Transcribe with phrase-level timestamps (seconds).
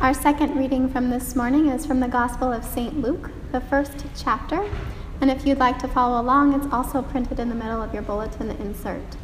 [0.00, 3.00] Our second reading from this morning is from the Gospel of St.
[3.00, 4.64] Luke, the first chapter.
[5.20, 8.04] And if you'd like to follow along, it's also printed in the middle of your
[8.04, 9.16] bulletin insert.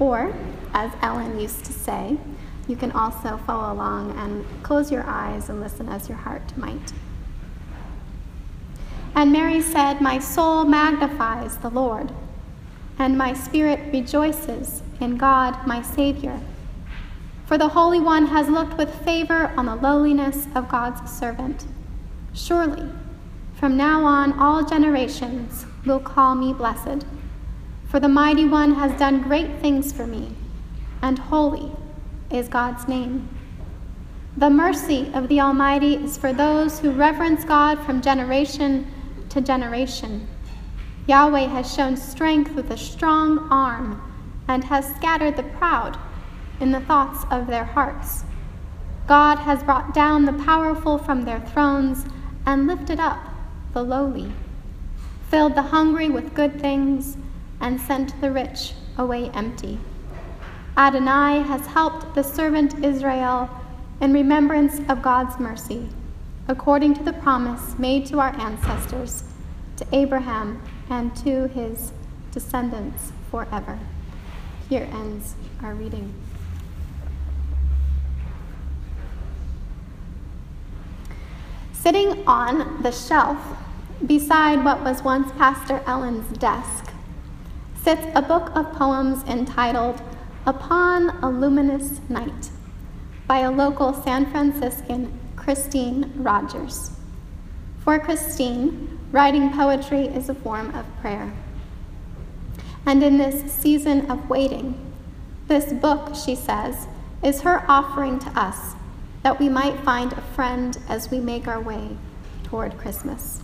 [0.00, 0.34] Or,
[0.72, 2.16] as Ellen used to say,
[2.66, 6.94] you can also follow along and close your eyes and listen as your heart might.
[9.14, 12.10] And Mary said, My soul magnifies the Lord,
[12.98, 16.40] and my spirit rejoices in God my Savior.
[17.46, 21.66] For the Holy One has looked with favor on the lowliness of God's servant.
[22.32, 22.88] Surely,
[23.54, 27.04] from now on, all generations will call me blessed.
[27.86, 30.34] For the Mighty One has done great things for me,
[31.02, 31.70] and holy
[32.30, 33.28] is God's name.
[34.36, 38.86] The mercy of the Almighty is for those who reverence God from generation
[39.28, 40.26] to generation.
[41.06, 44.00] Yahweh has shown strength with a strong arm
[44.48, 45.98] and has scattered the proud
[46.62, 48.24] in the thoughts of their hearts.
[49.06, 52.06] God has brought down the powerful from their thrones
[52.46, 53.18] and lifted up
[53.74, 54.32] the lowly,
[55.28, 57.18] filled the hungry with good things,
[57.60, 59.78] and sent the rich away empty.
[60.76, 63.50] Adonai has helped the servant Israel
[64.00, 65.88] in remembrance of God's mercy
[66.48, 69.24] according to the promise made to our ancestors,
[69.76, 71.92] to Abraham and to his
[72.32, 73.78] descendants forever.
[74.68, 76.12] Here ends our reading.
[81.82, 83.36] Sitting on the shelf
[84.06, 86.92] beside what was once Pastor Ellen's desk
[87.82, 90.00] sits a book of poems entitled
[90.46, 92.50] Upon a Luminous Night
[93.26, 96.92] by a local San Franciscan Christine Rogers.
[97.82, 101.32] For Christine, writing poetry is a form of prayer.
[102.86, 104.78] And in this season of waiting,
[105.48, 106.86] this book, she says,
[107.24, 108.76] is her offering to us
[109.22, 111.96] that we might find a friend as we make our way
[112.44, 113.40] toward Christmas.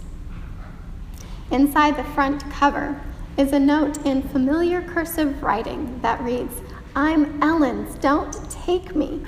[1.51, 3.01] Inside the front cover
[3.37, 6.61] is a note in familiar cursive writing that reads,
[6.95, 9.23] I'm Ellen's, don't take me.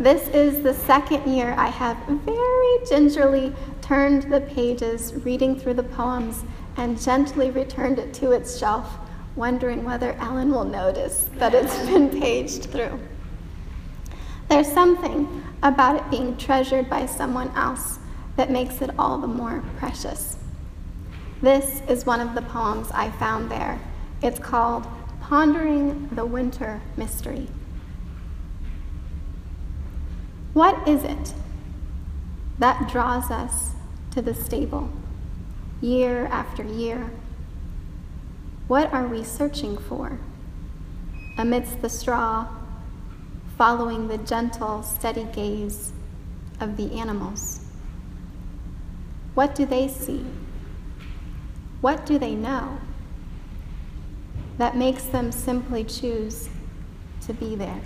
[0.00, 5.82] This is the second year I have very gingerly turned the pages, reading through the
[5.82, 6.44] poems,
[6.76, 8.98] and gently returned it to its shelf,
[9.36, 12.98] wondering whether Ellen will notice that it's been paged through.
[14.48, 17.98] There's something about it being treasured by someone else
[18.36, 20.36] that makes it all the more precious.
[21.42, 23.80] This is one of the poems I found there.
[24.22, 24.86] It's called
[25.20, 27.48] Pondering the Winter Mystery.
[30.54, 31.34] What is it
[32.58, 33.72] that draws us
[34.12, 34.90] to the stable
[35.80, 37.10] year after year?
[38.68, 40.18] What are we searching for
[41.36, 42.46] amidst the straw,
[43.56, 45.92] following the gentle, steady gaze
[46.60, 47.60] of the animals?
[49.34, 50.24] What do they see?
[51.80, 52.78] What do they know
[54.58, 56.48] that makes them simply choose
[57.22, 57.80] to be there?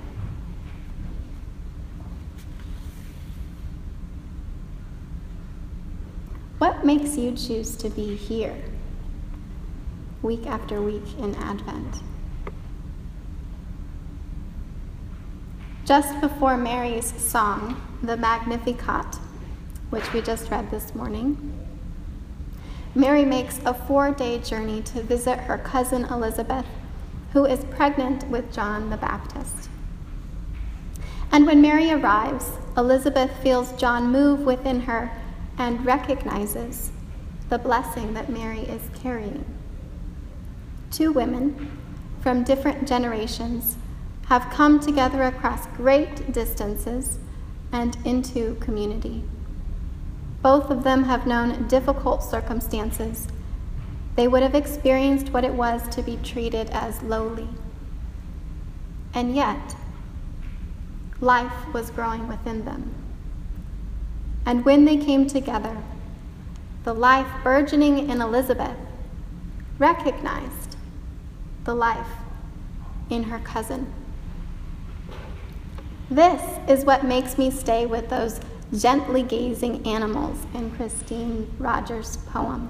[6.58, 8.56] What makes you choose to be here
[10.22, 12.02] week after week in Advent?
[15.90, 19.16] Just before Mary's song, the Magnificat,
[19.90, 21.52] which we just read this morning,
[22.94, 26.64] Mary makes a four day journey to visit her cousin Elizabeth,
[27.32, 29.68] who is pregnant with John the Baptist.
[31.32, 35.10] And when Mary arrives, Elizabeth feels John move within her
[35.58, 36.92] and recognizes
[37.48, 39.44] the blessing that Mary is carrying.
[40.92, 41.76] Two women
[42.20, 43.76] from different generations
[44.30, 47.18] have come together across great distances
[47.72, 49.24] and into community.
[50.40, 53.26] Both of them have known difficult circumstances.
[54.14, 57.48] They would have experienced what it was to be treated as lowly.
[59.12, 59.74] And yet,
[61.20, 62.94] life was growing within them.
[64.46, 65.76] And when they came together,
[66.84, 68.76] the life burgeoning in Elizabeth
[69.76, 70.76] recognized
[71.64, 72.12] the life
[73.10, 73.92] in her cousin.
[76.10, 78.40] This is what makes me stay with those
[78.76, 82.68] gently gazing animals in Christine Rogers' poem.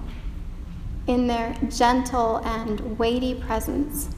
[1.06, 4.10] In their gentle and weighty presence,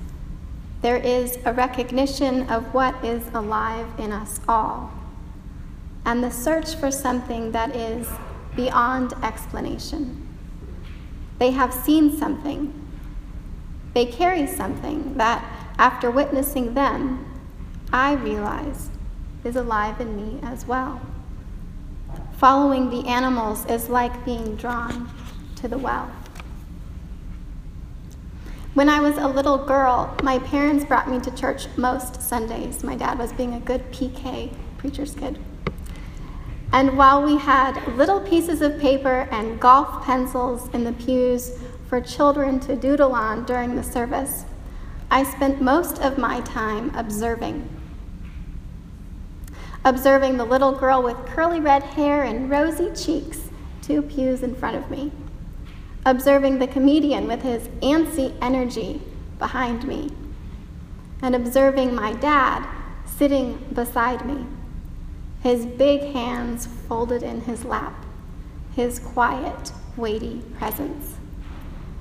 [0.81, 4.93] there is a recognition of what is alive in us all
[6.05, 8.09] and the search for something that is
[8.57, 10.27] beyond explanation.
[11.39, 12.75] They have seen something.
[13.95, 15.45] They carry something that,
[15.79, 17.25] after witnessing them,
[17.93, 18.91] I realize
[19.45, 21.01] is alive in me as well.
[22.37, 25.09] Following the animals is like being drawn
[25.57, 26.11] to the well.
[28.75, 32.83] When I was a little girl, my parents brought me to church most Sundays.
[32.83, 35.39] My dad was being a good PK, preacher's kid.
[36.73, 42.01] And while we had little pieces of paper and golf pencils in the pews for
[42.01, 44.47] children to doodle on during the service,
[45.11, 47.69] I spent most of my time observing.
[49.85, 53.51] Observing the little girl with curly red hair and rosy cheeks
[53.81, 55.11] two pews in front of me
[56.05, 59.01] observing the comedian with his antsy energy
[59.39, 60.11] behind me,
[61.21, 62.67] and observing my dad
[63.07, 64.45] sitting beside me,
[65.43, 68.05] his big hands folded in his lap,
[68.75, 71.17] his quiet, weighty presence.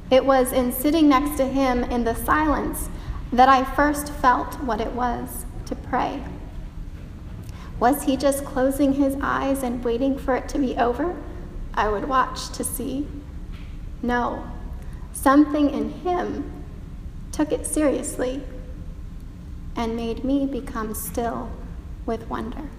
[0.09, 2.89] It was in sitting next to him in the silence
[3.31, 6.21] that I first felt what it was to pray.
[7.81, 11.15] Was he just closing his eyes and waiting for it to be over?
[11.73, 13.07] I would watch to see.
[14.03, 14.45] No,
[15.13, 16.63] something in him
[17.31, 18.43] took it seriously
[19.75, 21.49] and made me become still
[22.05, 22.69] with wonder.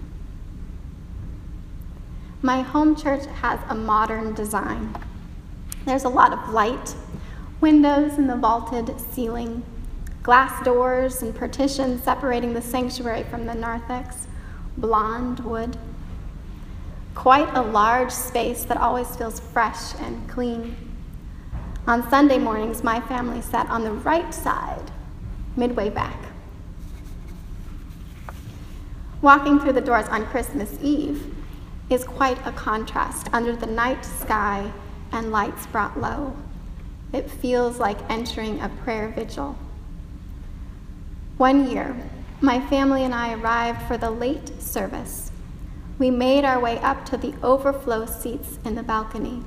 [2.41, 4.95] My home church has a modern design.
[5.85, 6.95] There's a lot of light,
[7.59, 9.63] windows in the vaulted ceiling,
[10.21, 14.27] glass doors and partitions separating the sanctuary from the narthex,
[14.77, 15.77] blonde wood.
[17.15, 20.75] Quite a large space that always feels fresh and clean.
[21.85, 24.91] On Sunday mornings, my family sat on the right side,
[25.55, 26.17] midway back.
[29.21, 31.33] Walking through the doors on Christmas Eve
[31.89, 34.71] is quite a contrast under the night sky
[35.11, 36.35] and lights brought low.
[37.13, 39.57] It feels like entering a prayer vigil.
[41.37, 41.95] One year,
[42.43, 45.31] my family and I arrived for the late service.
[45.97, 49.41] We made our way up to the overflow seats in the balcony,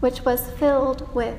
[0.00, 1.38] which was filled with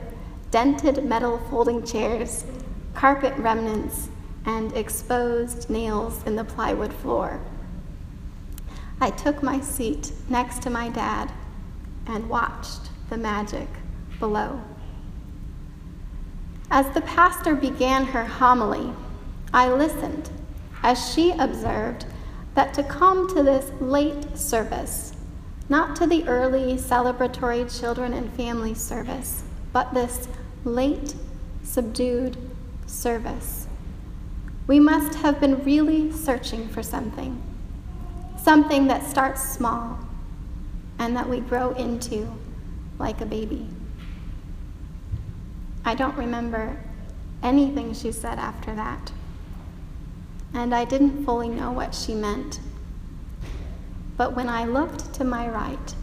[0.51, 2.45] dented metal folding chairs,
[2.93, 4.09] carpet remnants,
[4.45, 7.39] and exposed nails in the plywood floor.
[9.01, 11.31] I took my seat next to my dad
[12.05, 13.67] and watched the magic
[14.19, 14.61] below.
[16.69, 18.93] As the pastor began her homily,
[19.51, 20.29] I listened
[20.83, 22.05] as she observed
[22.55, 25.13] that to come to this late service,
[25.67, 30.27] not to the early celebratory children and family service, but this
[30.63, 31.15] late,
[31.63, 32.37] subdued
[32.87, 33.67] service.
[34.67, 37.41] We must have been really searching for something,
[38.41, 39.99] something that starts small
[40.97, 42.31] and that we grow into
[42.97, 43.67] like a baby.
[45.85, 46.77] I don't remember
[47.41, 49.11] anything she said after that,
[50.53, 52.59] and I didn't fully know what she meant.
[54.17, 55.95] But when I looked to my right,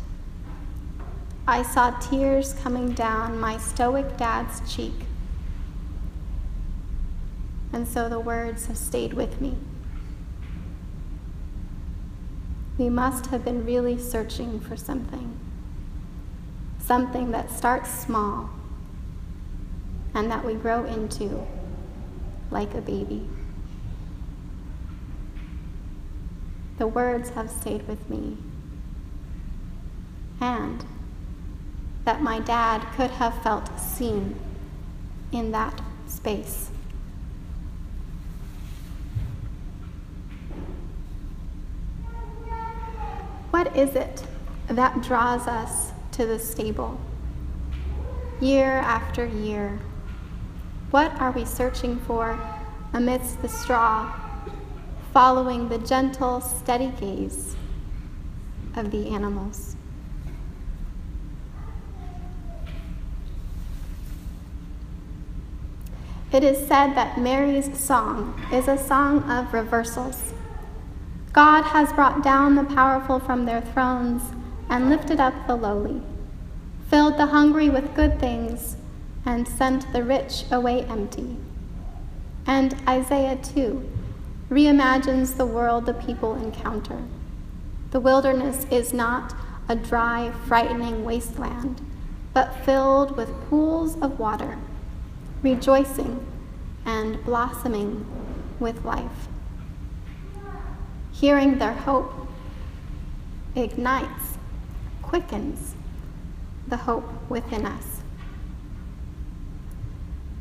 [1.48, 4.94] I saw tears coming down my stoic dad's cheek.
[7.72, 9.54] And so the words have stayed with me.
[12.78, 15.38] We must have been really searching for something.
[16.78, 18.50] Something that starts small
[20.14, 21.46] and that we grow into
[22.50, 23.28] like a baby.
[26.78, 28.36] The words have stayed with me.
[30.40, 30.84] And
[32.04, 34.38] that my dad could have felt seen
[35.32, 36.70] in that space.
[43.50, 44.22] What is it
[44.68, 47.00] that draws us to the stable?
[48.40, 49.78] Year after year,
[50.90, 52.38] what are we searching for
[52.92, 54.12] amidst the straw,
[55.16, 57.56] following the gentle, steady gaze
[58.76, 59.74] of the animals?
[66.30, 70.34] It is said that Mary's song is a song of reversals.
[71.32, 74.22] God has brought down the powerful from their thrones
[74.68, 76.02] and lifted up the lowly,
[76.90, 78.76] filled the hungry with good things,
[79.24, 81.38] and sent the rich away empty.
[82.46, 83.95] And Isaiah, too,
[84.50, 87.02] reimagines the world the people encounter.
[87.90, 89.34] The wilderness is not
[89.68, 91.80] a dry, frightening wasteland,
[92.32, 94.58] but filled with pools of water
[95.42, 96.26] rejoicing
[96.84, 98.06] and blossoming
[98.58, 99.28] with life.
[101.12, 102.12] Hearing their hope
[103.54, 104.38] ignites,
[105.02, 105.74] quickens
[106.66, 108.02] the hope within us.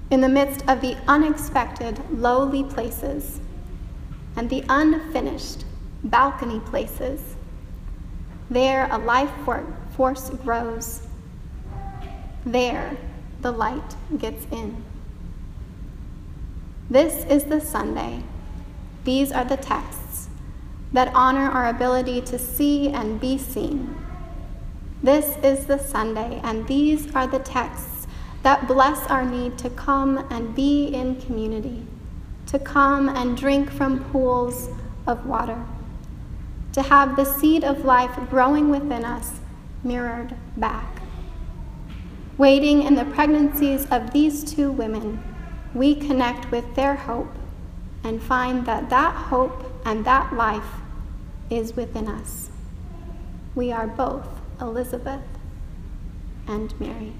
[0.10, 3.40] In the midst of the unexpected, lowly places
[4.36, 5.66] and the unfinished
[6.04, 7.36] balcony places,
[8.50, 9.32] There, a life
[9.96, 11.02] force grows.
[12.46, 12.98] There,
[13.42, 14.84] the light gets in.
[16.90, 18.22] This is the Sunday.
[19.04, 20.30] These are the texts
[20.94, 23.96] that honor our ability to see and be seen.
[25.02, 28.08] This is the Sunday, and these are the texts
[28.44, 31.86] that bless our need to come and be in community,
[32.56, 34.70] to come and drink from pools
[35.08, 35.62] of water,
[36.72, 39.42] to have the seed of life growing within us
[39.84, 41.02] mirrored back.
[42.38, 45.22] Waiting in the pregnancies of these two women,
[45.74, 47.36] we connect with their hope
[48.06, 50.80] and find that that hope and that life
[51.50, 52.50] is within us.
[53.54, 54.30] We are both
[54.62, 55.28] Elizabeth
[56.48, 57.12] and Mary.